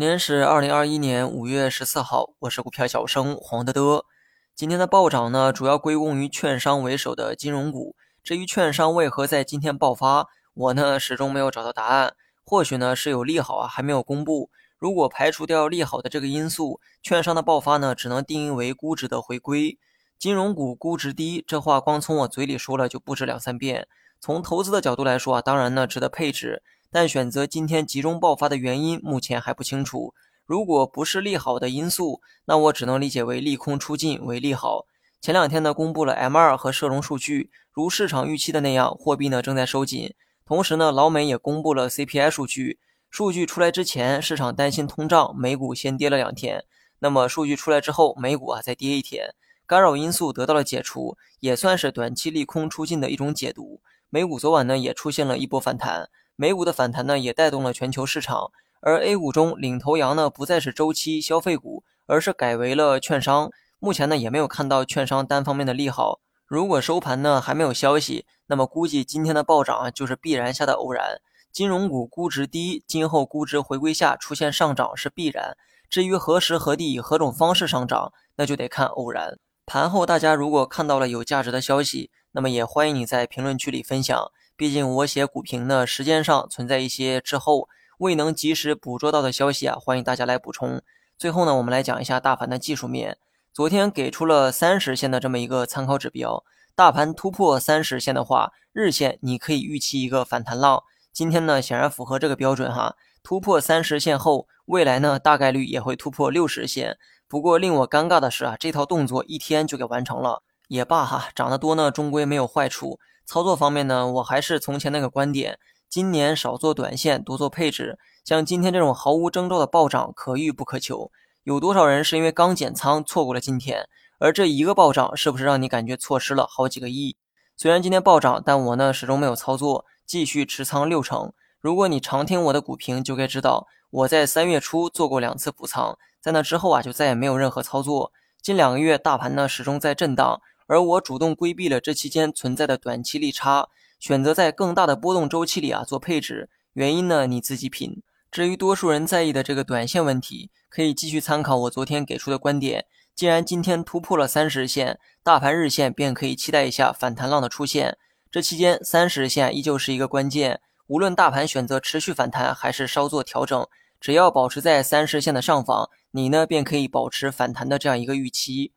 [0.00, 4.06] 今天是二零二一年五月十四号，我是股票小生黄德德。
[4.54, 7.94] 今天的暴涨呢，主要归功于券商为首的金融股。
[8.24, 12.14] 至于券商为何在今天爆发，我呢始终没有找到答案。
[12.46, 14.48] 或许呢是有利好啊，还没有公布。
[14.78, 19.78] 如果排除掉利好的这个因素，券商的爆发呢，只能定义为估值的回归。
[20.18, 23.86] 金融股估值低，这话光从我嘴里说了就不止两三遍。
[24.20, 26.62] 从投资的角度来说啊，当然呢值得配置。
[26.92, 30.12] 但选择今天集中爆发的原因目前还不清楚。
[30.44, 34.86] 如果不是利好的因素，那我只能理解为利空出尽为利好。
[35.20, 40.12] 前两天呢，公布了 M2 和社融数据，如市场预期的那样，货币呢正在收紧。
[40.44, 42.78] 同时呢，老美也公布了 CPI 数据。
[43.08, 46.64] 数据出来之前，市场担心通胀，美股先跌了两天。
[46.98, 49.34] 那么数据出来之后，美股啊再跌一天，
[49.66, 53.80] 干扰因素得到了解除，也算是短期利空出尽的一种解读。
[54.12, 56.10] 美股昨晚呢也出现了一波反弹。
[56.34, 58.50] 美股的反弹呢，也带动了全球市场，
[58.80, 63.50] 而 A 股中领头羊呢，不再是周期消费股，而是改为了券商。
[63.78, 66.18] 目前呢，也没有看到券商单方面的利好。
[66.44, 71.20] 如果收盘呢还没有消息，那么估计今天的暴涨啊，就是必然下的偶然。
[71.52, 75.56] 金融股估值低，今后估值回归下出现上涨是必然。
[75.88, 79.38] 至于何时何地以何种方式上涨，那就得看偶然。
[79.66, 84.30] 盘后大家如果看到了有价值的消息，那么也欢迎你在评论区里分享。
[84.56, 90.82] 毕竟我写股评呢，时间上存在一些滞后，未能及时捕捉到的消息啊，欢迎大家来补充。
[91.16, 93.18] 最后呢，我们来讲一下大盘的技术面。
[93.52, 100.84] 昨天给出了三十线的这么一个参考指标，大盘突破三十线的话，日线你可以预期一个反弹浪。
[101.12, 102.96] 今天呢，显然符合这个标准哈。
[103.22, 106.96] 突破三十线后，未来呢大概率也会突破六十线。
[107.28, 113.00] 不过令我尴尬的是啊，这套动作一天就给完成了，也罢哈，涨得多呢，终归没有坏处。
[113.26, 117.98] 操作方面呢，我还是从前那个观点，今年少做短线，多做配置。
[118.24, 121.10] 像今天这种毫无征兆的暴涨，可遇不可求。
[121.42, 123.88] 有多少人是因为刚减仓错过了今天？
[124.20, 127.16] 而这一个暴涨，是不是让你感觉错失了好几个亿？
[127.56, 131.32] 虽然今天暴涨，但我呢始终没有操作，继续持仓六成。
[131.60, 138.12] 如果你常听我的股评，就该知道我在三月初做过两次补仓，在那之后啊，就再也没有任何操作。
[138.40, 140.40] 近两个月大盘呢始终在震荡。
[140.70, 146.48] 而我主动规避了这期间存在的短期利差，选择在更大的波动周期里啊做配置。
[146.74, 148.04] 原因呢你自己品。
[148.30, 152.86] 至于多数人在意的这个短线问题，可以继续参考我昨天给出的观点。
[153.16, 157.98] 既然今天突破了三十日线，大盘日线便可以期待一下反弹浪的出现。
[158.30, 160.60] 这期间三十日线依旧是一个关键。
[160.86, 163.66] 无论大盘选择持续反弹还是稍作调整，
[164.00, 168.70] 只要保持在三十线的上方，你呢便可以保持反弹的这样一个预期。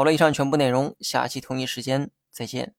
[0.00, 2.74] 好了，以上全部内容，下期同一时间再见。